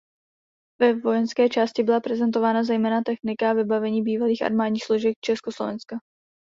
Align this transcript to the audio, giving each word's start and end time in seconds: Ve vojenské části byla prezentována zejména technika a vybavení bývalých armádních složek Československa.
Ve 0.81 0.93
vojenské 0.99 1.49
části 1.49 1.83
byla 1.83 1.99
prezentována 1.99 2.63
zejména 2.63 3.01
technika 3.01 3.49
a 3.49 3.53
vybavení 3.53 4.01
bývalých 4.01 4.41
armádních 4.41 4.83
složek 4.85 5.15
Československa. 5.23 5.97